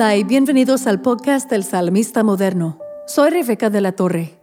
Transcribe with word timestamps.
Hola 0.00 0.16
y 0.16 0.24
bienvenidos 0.24 0.86
al 0.86 1.02
podcast 1.02 1.50
del 1.50 1.62
Salmista 1.62 2.24
Moderno. 2.24 2.78
Soy 3.06 3.28
Rebeca 3.28 3.68
de 3.68 3.82
la 3.82 3.92
Torre. 3.92 4.40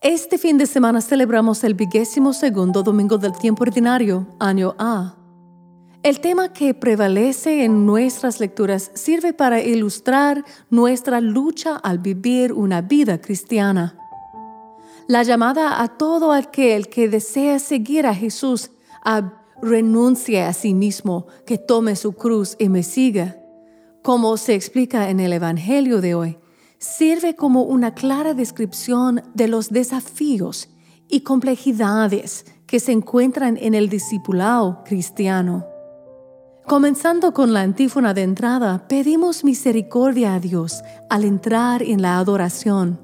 Este 0.00 0.36
fin 0.36 0.58
de 0.58 0.66
semana 0.66 1.00
celebramos 1.00 1.62
el 1.62 1.74
vigésimo 1.74 2.32
segundo 2.32 2.82
domingo 2.82 3.16
del 3.16 3.30
tiempo 3.38 3.62
ordinario, 3.62 4.26
año 4.40 4.74
A. 4.80 5.14
El 6.02 6.18
tema 6.18 6.52
que 6.52 6.74
prevalece 6.74 7.64
en 7.64 7.86
nuestras 7.86 8.40
lecturas 8.40 8.90
sirve 8.94 9.32
para 9.32 9.60
ilustrar 9.62 10.44
nuestra 10.70 11.20
lucha 11.20 11.76
al 11.76 12.00
vivir 12.00 12.52
una 12.52 12.80
vida 12.80 13.20
cristiana. 13.20 13.96
La 15.06 15.22
llamada 15.22 15.84
a 15.84 15.86
todo 15.98 16.32
aquel 16.32 16.88
que 16.88 17.08
desea 17.08 17.60
seguir 17.60 18.08
a 18.08 18.14
Jesús 18.16 18.72
a 19.04 19.34
renuncie 19.62 20.42
a 20.42 20.52
sí 20.52 20.74
mismo, 20.74 21.28
que 21.46 21.58
tome 21.58 21.94
su 21.94 22.14
cruz 22.14 22.56
y 22.58 22.68
me 22.68 22.82
siga 22.82 23.39
como 24.02 24.36
se 24.36 24.54
explica 24.54 25.10
en 25.10 25.20
el 25.20 25.32
Evangelio 25.32 26.00
de 26.00 26.14
hoy, 26.14 26.38
sirve 26.78 27.36
como 27.36 27.62
una 27.62 27.94
clara 27.94 28.34
descripción 28.34 29.22
de 29.34 29.48
los 29.48 29.70
desafíos 29.70 30.70
y 31.08 31.20
complejidades 31.20 32.46
que 32.66 32.80
se 32.80 32.92
encuentran 32.92 33.58
en 33.58 33.74
el 33.74 33.88
discipulado 33.88 34.82
cristiano. 34.84 35.66
Comenzando 36.66 37.34
con 37.34 37.52
la 37.52 37.62
antífona 37.62 38.14
de 38.14 38.22
entrada, 38.22 38.86
pedimos 38.86 39.44
misericordia 39.44 40.34
a 40.34 40.40
Dios 40.40 40.82
al 41.10 41.24
entrar 41.24 41.82
en 41.82 42.00
la 42.00 42.18
adoración. 42.18 43.00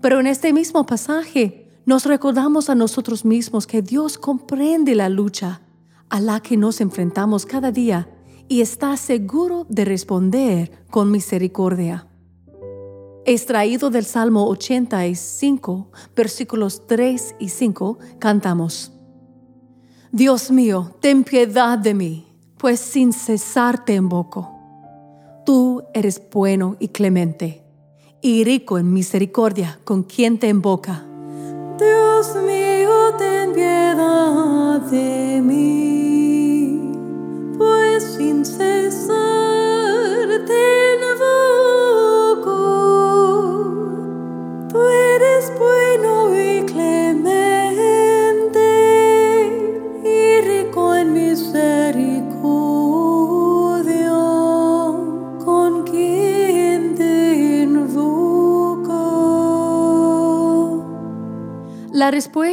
Pero 0.00 0.20
en 0.20 0.26
este 0.26 0.52
mismo 0.52 0.84
pasaje 0.86 1.68
nos 1.86 2.04
recordamos 2.04 2.68
a 2.70 2.74
nosotros 2.74 3.24
mismos 3.24 3.66
que 3.66 3.82
Dios 3.82 4.18
comprende 4.18 4.94
la 4.94 5.08
lucha 5.08 5.62
a 6.10 6.20
la 6.20 6.40
que 6.40 6.56
nos 6.56 6.80
enfrentamos 6.80 7.46
cada 7.46 7.72
día 7.72 8.08
y 8.50 8.62
está 8.62 8.96
seguro 8.96 9.64
de 9.68 9.84
responder 9.84 10.72
con 10.90 11.12
misericordia. 11.12 12.08
Extraído 13.24 13.90
del 13.90 14.04
Salmo 14.04 14.48
85, 14.48 15.92
versículos 16.16 16.84
3 16.88 17.36
y 17.38 17.48
5, 17.48 17.98
cantamos. 18.18 18.92
Dios 20.10 20.50
mío, 20.50 20.96
ten 20.98 21.22
piedad 21.22 21.78
de 21.78 21.94
mí, 21.94 22.26
pues 22.58 22.80
sin 22.80 23.12
cesar 23.12 23.84
te 23.84 23.94
invoco. 23.94 24.50
Tú 25.46 25.84
eres 25.94 26.20
bueno 26.32 26.74
y 26.80 26.88
clemente, 26.88 27.62
y 28.20 28.42
rico 28.42 28.78
en 28.78 28.92
misericordia 28.92 29.78
con 29.84 30.02
quien 30.02 30.40
te 30.40 30.48
invoca. 30.48 31.06
Dios 31.78 32.34
mío, 32.44 33.14
ten 33.16 33.52
piedad 33.52 34.80
de 34.90 35.40
mí 35.40 35.79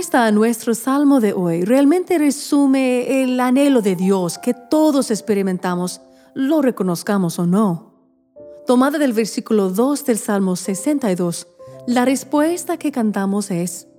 respuesta 0.08 0.26
a 0.26 0.32
nuestro 0.32 0.74
salmo 0.74 1.20
de 1.20 1.34
hoy 1.34 1.66
realmente 1.66 2.18
resume 2.18 3.24
el 3.24 3.38
anhelo 3.42 3.82
de 3.82 3.98
Dios 3.98 4.38
que 4.38 4.54
todos 4.54 5.12
experimentamos, 5.12 6.00
lo 6.34 6.62
reconozcamos 6.62 7.40
o 7.40 7.46
no. 7.46 7.92
Tomada 8.66 9.00
del 9.00 9.12
versículo 9.12 9.70
2 9.70 10.06
del 10.06 10.18
Salmo 10.18 10.56
62, 10.56 11.48
la 11.88 12.06
respuesta 12.06 12.78
que 12.78 12.90
cantamos 12.90 13.52
es, 13.52 13.90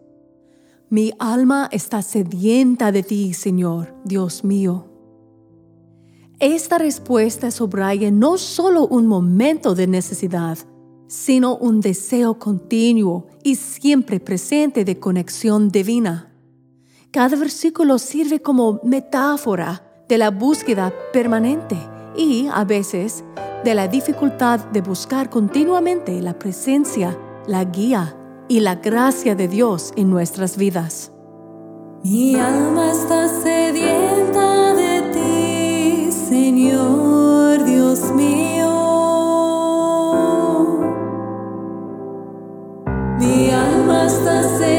Mi 0.88 1.12
alma 1.18 1.68
está 1.72 2.00
sedienta 2.00 2.90
de 2.90 3.02
ti, 3.02 3.34
Señor, 3.34 3.94
Dios 4.04 4.44
mío. 4.44 4.86
Esta 6.40 6.78
respuesta 6.78 7.50
subraya 7.50 8.10
no 8.10 8.38
solo 8.38 8.86
un 8.86 9.06
momento 9.06 9.74
de 9.74 9.86
necesidad, 9.86 10.56
sino 11.08 11.56
un 11.56 11.80
deseo 11.80 12.38
continuo 12.38 13.26
y 13.42 13.56
siempre 13.56 14.20
presente 14.20 14.84
de 14.84 15.00
conexión 15.00 15.70
divina. 15.70 16.32
Cada 17.10 17.36
versículo 17.36 17.98
sirve 17.98 18.40
como 18.40 18.80
metáfora 18.84 19.82
de 20.08 20.18
la 20.18 20.30
búsqueda 20.30 20.92
permanente 21.12 21.76
y, 22.16 22.46
a 22.52 22.64
veces, 22.64 23.24
de 23.64 23.74
la 23.74 23.88
dificultad 23.88 24.60
de 24.66 24.82
buscar 24.82 25.30
continuamente 25.30 26.20
la 26.20 26.38
presencia, 26.38 27.18
la 27.46 27.64
guía 27.64 28.14
y 28.46 28.60
la 28.60 28.76
gracia 28.76 29.34
de 29.34 29.48
Dios 29.48 29.92
en 29.96 30.10
nuestras 30.10 30.56
vidas. 30.56 31.10
Mi 32.04 32.36
alma 32.36 32.92
está 32.92 33.28
sedienta 33.42 34.74
de 34.74 35.02
ti, 35.12 36.12
Señor 36.12 37.07
alma 44.08 44.40
está 44.40 44.77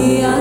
Yeah. 0.00 0.39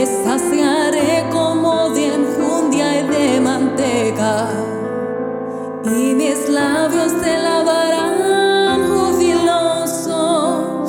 me 0.00 0.06
saciaré 0.06 1.28
como 1.30 1.90
de 1.90 2.14
enjundia 2.14 3.00
y 3.00 3.02
de 3.06 3.40
manteca, 3.40 4.48
y 5.84 6.14
mis 6.14 6.48
labios 6.48 7.12
te 7.20 7.36
lavarán 7.36 8.80
oh 8.80 9.12
jubilosos. 9.12 10.88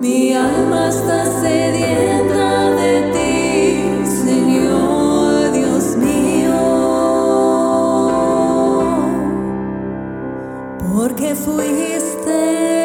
Mi 0.00 0.32
alma 0.32 0.88
está 0.88 1.26
sedienta 1.42 2.70
de 2.80 2.92
ti, 3.14 4.06
Señor 4.24 5.52
Dios 5.52 5.84
mío, 5.96 6.62
porque 10.94 11.34
fuiste. 11.34 12.83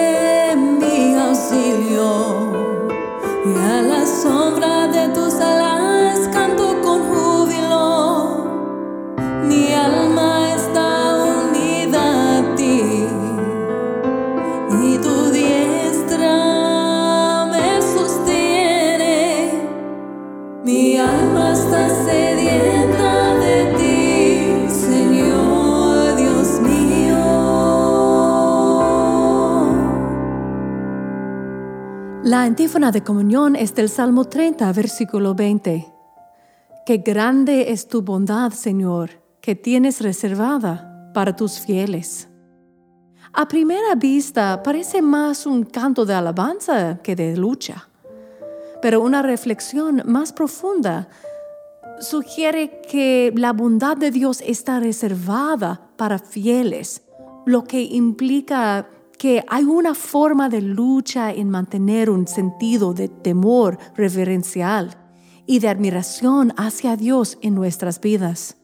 Sombra 4.21 4.88
de 4.88 5.07
tus 5.10 5.36
alas 5.36 6.27
canto 6.33 6.81
con 6.81 7.00
júbilo. 7.10 8.45
Mi 9.45 9.74
alma 9.74 10.54
está 10.56 10.89
unida 11.42 12.39
a 12.39 12.56
ti 12.56 13.07
y 14.83 14.98
tu 14.98 15.31
diestra 15.31 16.36
me 17.54 17.81
sostiene. 17.81 19.51
Mi 20.65 20.98
alma 20.98 21.54
está 21.54 21.88
sedienta 21.88 22.28
La 32.29 32.43
antífona 32.43 32.91
de 32.91 33.01
comunión 33.01 33.55
es 33.55 33.73
del 33.73 33.89
Salmo 33.89 34.25
30, 34.25 34.71
versículo 34.73 35.33
20. 35.33 35.91
Qué 36.85 36.97
grande 36.97 37.71
es 37.71 37.87
tu 37.87 38.03
bondad, 38.03 38.51
Señor, 38.51 39.09
que 39.41 39.55
tienes 39.55 39.99
reservada 39.99 41.09
para 41.11 41.35
tus 41.35 41.59
fieles. 41.59 42.29
A 43.33 43.47
primera 43.47 43.95
vista 43.95 44.61
parece 44.61 45.01
más 45.01 45.47
un 45.47 45.63
canto 45.63 46.05
de 46.05 46.13
alabanza 46.13 46.99
que 47.01 47.15
de 47.15 47.35
lucha, 47.35 47.89
pero 48.79 49.01
una 49.01 49.23
reflexión 49.23 50.03
más 50.05 50.31
profunda 50.31 51.09
sugiere 51.99 52.79
que 52.81 53.33
la 53.35 53.53
bondad 53.53 53.97
de 53.97 54.11
Dios 54.11 54.43
está 54.45 54.79
reservada 54.79 55.81
para 55.97 56.19
fieles, 56.19 57.01
lo 57.47 57.63
que 57.63 57.81
implica 57.81 58.87
que 59.19 59.44
hay 59.50 59.66
una 59.66 59.94
forma 59.94 60.48
de 60.48 60.62
lucha 60.62 61.31
en 61.33 61.50
mantener 61.50 62.10
un 62.10 62.25
sentido 62.25 62.94
de 62.94 63.10
temor 63.10 63.77
reverencial 63.95 64.98
y 65.45 65.60
de 65.60 65.68
admiración 65.68 66.54
hacia 66.56 66.95
Dios 66.95 67.38
en 67.42 67.54
nuestras 67.54 68.00
vidas. 68.00 68.56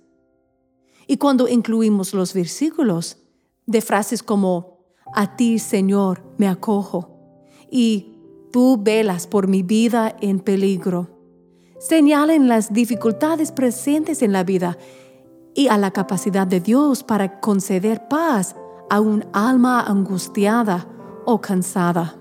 Y 1.08 1.18
cuando 1.18 1.50
incluimos 1.50 2.14
los 2.14 2.34
versículos 2.34 3.18
de 3.66 3.82
frases 3.82 4.24
como, 4.24 4.80
a 5.14 5.36
ti, 5.36 5.60
Señor, 5.60 6.24
me 6.38 6.48
acojo, 6.48 7.20
y 7.70 8.14
tú 8.54 8.80
velas 8.82 9.28
por 9.28 9.48
mi 9.50 9.62
vida 9.62 10.16
en 10.22 10.40
peligro, 10.40 11.10
señalen 11.80 12.48
las 12.48 12.72
dificultades 12.72 13.52
presentes 13.52 14.22
en 14.22 14.32
la 14.32 14.46
vida 14.46 14.78
y 15.54 15.68
a 15.68 15.78
la 15.78 15.92
capacidad 15.92 16.48
de 16.48 16.62
Dios 16.62 17.04
para 17.04 17.42
conceder 17.42 18.08
paz 18.08 18.56
a 18.90 19.00
un 19.00 19.24
alma 19.34 19.82
angustiada 19.82 20.86
o 21.26 21.40
cansada. 21.40 22.14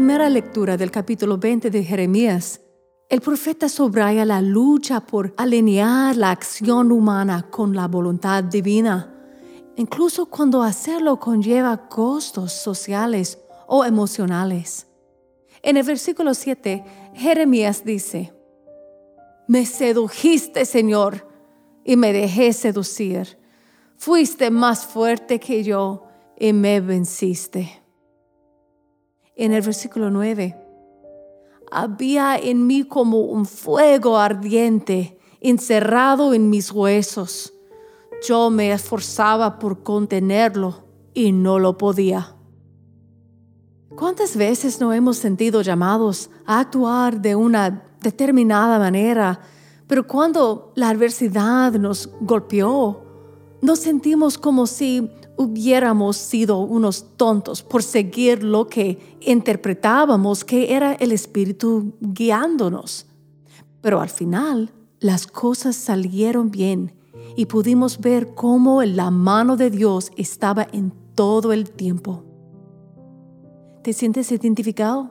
Primera 0.00 0.30
lectura 0.30 0.78
del 0.78 0.90
capítulo 0.90 1.36
20 1.36 1.70
de 1.70 1.84
Jeremías, 1.84 2.62
el 3.10 3.20
profeta 3.20 3.68
subraya 3.68 4.24
la 4.24 4.40
lucha 4.40 5.00
por 5.00 5.34
alinear 5.36 6.16
la 6.16 6.30
acción 6.30 6.90
humana 6.90 7.50
con 7.50 7.76
la 7.76 7.86
voluntad 7.86 8.42
divina, 8.42 9.14
incluso 9.76 10.24
cuando 10.24 10.62
hacerlo 10.62 11.20
conlleva 11.20 11.86
costos 11.90 12.50
sociales 12.50 13.38
o 13.66 13.84
emocionales. 13.84 14.86
En 15.60 15.76
el 15.76 15.82
versículo 15.82 16.32
7, 16.32 16.82
Jeremías 17.12 17.84
dice, 17.84 18.32
Me 19.48 19.66
sedujiste, 19.66 20.64
Señor, 20.64 21.28
y 21.84 21.96
me 21.96 22.14
dejé 22.14 22.54
seducir. 22.54 23.38
Fuiste 23.98 24.50
más 24.50 24.86
fuerte 24.86 25.38
que 25.38 25.62
yo 25.62 26.04
y 26.38 26.54
me 26.54 26.80
venciste. 26.80 27.79
En 29.40 29.54
el 29.54 29.62
versículo 29.62 30.10
9, 30.10 30.54
había 31.72 32.36
en 32.36 32.66
mí 32.66 32.84
como 32.84 33.20
un 33.20 33.46
fuego 33.46 34.18
ardiente 34.18 35.18
encerrado 35.40 36.34
en 36.34 36.50
mis 36.50 36.70
huesos. 36.70 37.54
Yo 38.28 38.50
me 38.50 38.70
esforzaba 38.70 39.58
por 39.58 39.82
contenerlo 39.82 40.84
y 41.14 41.32
no 41.32 41.58
lo 41.58 41.78
podía. 41.78 42.36
¿Cuántas 43.96 44.36
veces 44.36 44.78
no 44.78 44.92
hemos 44.92 45.16
sentido 45.16 45.62
llamados 45.62 46.28
a 46.44 46.60
actuar 46.60 47.18
de 47.22 47.34
una 47.34 47.82
determinada 48.02 48.78
manera, 48.78 49.40
pero 49.86 50.06
cuando 50.06 50.70
la 50.76 50.90
adversidad 50.90 51.72
nos 51.72 52.10
golpeó, 52.20 53.04
nos 53.62 53.78
sentimos 53.78 54.36
como 54.36 54.66
si 54.66 55.10
hubiéramos 55.40 56.18
sido 56.18 56.58
unos 56.58 57.16
tontos 57.16 57.62
por 57.62 57.82
seguir 57.82 58.44
lo 58.44 58.66
que 58.66 59.16
interpretábamos 59.22 60.44
que 60.44 60.74
era 60.74 60.92
el 60.92 61.12
Espíritu 61.12 61.94
guiándonos. 61.98 63.06
Pero 63.80 64.02
al 64.02 64.10
final 64.10 64.70
las 64.98 65.26
cosas 65.26 65.76
salieron 65.76 66.50
bien 66.50 66.92
y 67.36 67.46
pudimos 67.46 68.00
ver 68.00 68.34
cómo 68.34 68.82
la 68.82 69.10
mano 69.10 69.56
de 69.56 69.70
Dios 69.70 70.12
estaba 70.18 70.66
en 70.72 70.92
todo 71.14 71.54
el 71.54 71.70
tiempo. 71.70 72.22
¿Te 73.82 73.94
sientes 73.94 74.30
identificado? 74.30 75.10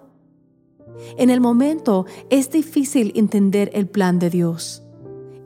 En 1.18 1.32
el 1.32 1.42
momento 1.42 2.06
es 2.30 2.52
difícil 2.52 3.14
entender 3.16 3.72
el 3.74 3.88
plan 3.88 4.20
de 4.20 4.30
Dios. 4.30 4.84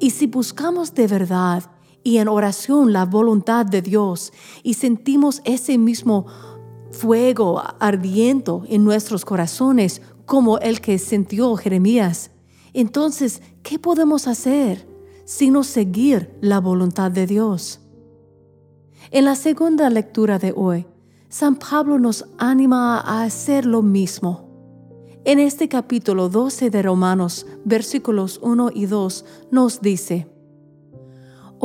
Y 0.02 0.10
si 0.10 0.28
buscamos 0.28 0.94
de 0.94 1.08
verdad 1.08 1.64
y 2.04 2.18
en 2.18 2.28
oración 2.28 2.94
la 2.94 3.06
voluntad 3.06 3.66
de 3.66 3.82
Dios 3.82 4.34
y 4.62 4.76
sentimos 4.76 5.42
ese 5.46 5.78
mismo 5.78 6.26
fuego 6.92 7.62
ardiendo 7.80 8.64
en 8.68 8.84
nuestros 8.84 9.26
corazones 9.26 10.02
como 10.26 10.60
el 10.60 10.82
que 10.82 11.00
sintió 11.00 11.56
Jeremías, 11.56 12.32
entonces, 12.74 13.42
¿qué 13.62 13.78
podemos 13.78 14.28
hacer 14.28 14.88
sino 15.26 15.64
seguir 15.64 16.36
la 16.42 16.60
voluntad 16.60 17.12
de 17.12 17.28
Dios? 17.28 17.80
En 19.12 19.26
la 19.26 19.36
segunda 19.36 19.90
lectura 19.90 20.40
de 20.40 20.54
hoy, 20.56 20.88
San 21.30 21.56
Pablo 21.56 22.00
nos 22.00 22.26
anima 22.38 23.00
a 23.00 23.24
hacer 23.24 23.66
lo 23.66 23.82
mismo. 23.82 24.50
En 25.26 25.40
este 25.40 25.70
capítulo 25.70 26.30
12 26.30 26.70
de 26.70 26.82
Romanos, 26.82 27.46
versículos 27.64 28.40
1 28.42 28.72
y 28.74 28.88
2, 28.88 29.26
nos 29.52 29.82
dice, 29.82 30.28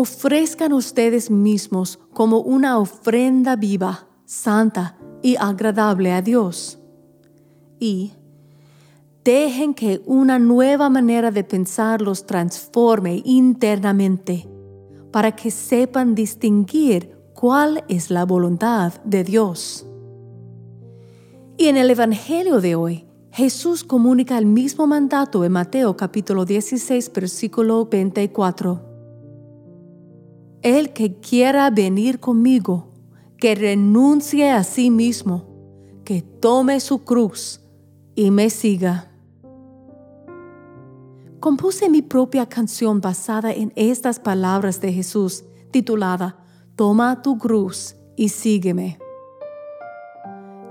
ofrezcan 0.00 0.72
ustedes 0.74 1.28
mismos 1.28 1.98
como 2.12 2.38
una 2.38 2.78
ofrenda 2.78 3.56
viva, 3.56 4.06
santa 4.26 4.96
y 5.22 5.34
agradable 5.34 6.12
a 6.12 6.22
Dios. 6.22 6.78
Y 7.80 8.12
dejen 9.24 9.74
que 9.74 10.00
una 10.06 10.38
nueva 10.38 10.88
manera 10.88 11.32
de 11.32 11.42
pensar 11.42 12.00
los 12.00 12.26
transforme 12.26 13.22
internamente. 13.24 14.48
para 15.10 15.34
que 15.34 15.50
sepan 15.50 16.14
distinguir 16.14 17.16
cuál 17.32 17.82
es 17.88 18.10
la 18.10 18.26
voluntad 18.26 18.92
de 19.04 19.24
Dios. 19.24 19.86
Y 21.56 21.68
en 21.68 21.78
el 21.78 21.90
Evangelio 21.90 22.60
de 22.60 22.74
hoy, 22.74 23.06
Jesús 23.32 23.84
comunica 23.84 24.36
el 24.36 24.44
mismo 24.44 24.86
mandato 24.86 25.46
en 25.46 25.52
Mateo 25.52 25.96
capítulo 25.96 26.44
16, 26.44 27.10
versículo 27.14 27.86
24. 27.86 28.87
El 30.62 30.92
que 30.92 31.20
quiera 31.20 31.70
venir 31.70 32.18
conmigo, 32.18 32.88
que 33.36 33.54
renuncie 33.54 34.50
a 34.50 34.64
sí 34.64 34.90
mismo, 34.90 35.46
que 36.04 36.22
tome 36.22 36.80
su 36.80 37.04
cruz 37.04 37.60
y 38.16 38.32
me 38.32 38.50
siga. 38.50 39.12
Compuse 41.38 41.88
mi 41.88 42.02
propia 42.02 42.46
canción 42.46 43.00
basada 43.00 43.52
en 43.52 43.72
estas 43.76 44.18
palabras 44.18 44.80
de 44.80 44.92
Jesús, 44.92 45.44
titulada 45.70 46.36
Toma 46.74 47.22
tu 47.22 47.38
cruz 47.38 47.94
y 48.16 48.30
sígueme. 48.30 48.98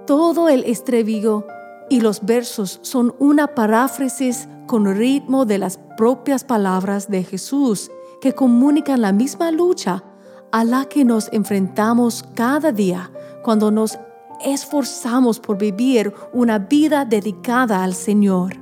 Todo 0.05 0.49
el 0.49 0.65
estribillo 0.65 1.47
y 1.89 2.01
los 2.01 2.25
versos 2.25 2.79
son 2.81 3.15
una 3.19 3.55
paráfrasis 3.55 4.49
con 4.67 4.85
ritmo 4.85 5.45
de 5.45 5.57
las 5.57 5.77
propias 5.95 6.43
palabras 6.43 7.09
de 7.09 7.23
Jesús 7.23 7.89
que 8.21 8.33
comunican 8.33 9.01
la 9.01 9.11
misma 9.11 9.51
lucha 9.51 10.03
a 10.51 10.63
la 10.63 10.85
que 10.85 11.03
nos 11.05 11.31
enfrentamos 11.31 12.23
cada 12.33 12.71
día 12.71 13.11
cuando 13.43 13.71
nos 13.71 13.97
esforzamos 14.43 15.39
por 15.39 15.57
vivir 15.57 16.13
una 16.33 16.59
vida 16.59 17.05
dedicada 17.05 17.83
al 17.83 17.93
Señor. 17.93 18.55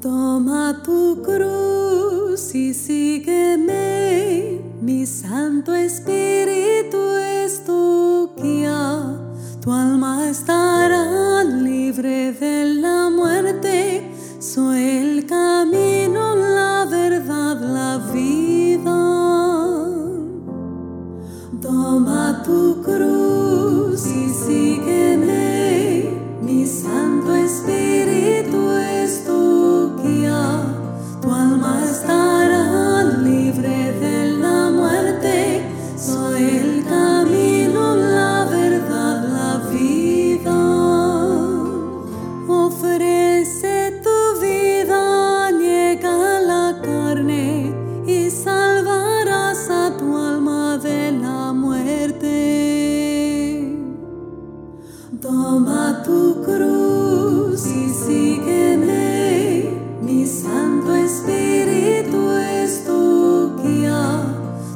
Toma 0.00 0.82
tu 0.82 1.22
cruz 1.22 2.54
y 2.54 2.72
sígueme, 2.74 4.60
mi 4.80 5.06
Santo 5.06 5.74
Espíritu 5.74 6.98
es 7.44 7.64
tu 7.64 8.30
guía. 8.36 9.18
Tu 9.60 9.70
alma 9.70 10.28
estará 10.28 11.44
libre 11.44 12.32
de 12.32 12.64
la 12.64 13.10
muerte, 13.10 14.10
soy 14.40 14.81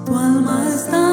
Tu 0.07 0.15
alma 0.15 0.69
estará 0.69 1.06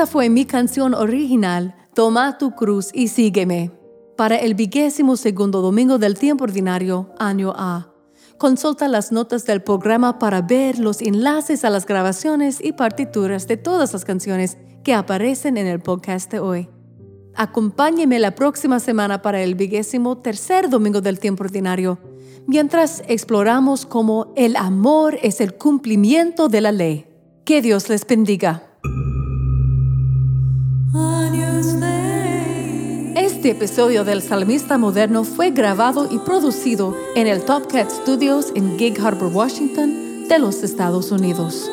Esa 0.00 0.06
fue 0.06 0.30
mi 0.30 0.46
canción 0.46 0.94
original, 0.94 1.76
Toma 1.92 2.38
tu 2.38 2.52
cruz 2.52 2.88
y 2.94 3.08
sígueme, 3.08 3.70
para 4.16 4.36
el 4.36 4.54
vigésimo 4.54 5.14
segundo 5.14 5.60
domingo 5.60 5.98
del 5.98 6.16
tiempo 6.16 6.44
ordinario, 6.44 7.10
año 7.18 7.52
A. 7.54 7.92
Consulta 8.38 8.88
las 8.88 9.12
notas 9.12 9.44
del 9.44 9.60
programa 9.60 10.18
para 10.18 10.40
ver 10.40 10.78
los 10.78 11.02
enlaces 11.02 11.66
a 11.66 11.68
las 11.68 11.84
grabaciones 11.84 12.64
y 12.64 12.72
partituras 12.72 13.46
de 13.46 13.58
todas 13.58 13.92
las 13.92 14.06
canciones 14.06 14.56
que 14.84 14.94
aparecen 14.94 15.58
en 15.58 15.66
el 15.66 15.80
podcast 15.80 16.32
de 16.32 16.38
hoy. 16.38 16.70
Acompáñeme 17.34 18.18
la 18.20 18.34
próxima 18.34 18.80
semana 18.80 19.20
para 19.20 19.42
el 19.42 19.54
vigésimo 19.54 20.16
tercer 20.16 20.70
domingo 20.70 21.02
del 21.02 21.20
tiempo 21.20 21.44
ordinario, 21.44 21.98
mientras 22.46 23.02
exploramos 23.06 23.84
cómo 23.84 24.32
el 24.34 24.56
amor 24.56 25.18
es 25.20 25.42
el 25.42 25.58
cumplimiento 25.58 26.48
de 26.48 26.60
la 26.62 26.72
ley. 26.72 27.06
Que 27.44 27.60
Dios 27.60 27.90
les 27.90 28.06
bendiga. 28.06 28.69
Este 33.16 33.50
episodio 33.50 34.04
del 34.04 34.22
Salmista 34.22 34.78
Moderno 34.78 35.24
fue 35.24 35.50
grabado 35.50 36.08
y 36.10 36.18
producido 36.18 36.96
en 37.14 37.26
el 37.26 37.42
Top 37.44 37.70
Cat 37.70 37.90
Studios 37.90 38.52
en 38.54 38.78
Gig 38.78 38.98
Harbor, 39.00 39.30
Washington, 39.32 40.26
de 40.28 40.38
los 40.38 40.62
Estados 40.62 41.10
Unidos. 41.10 41.70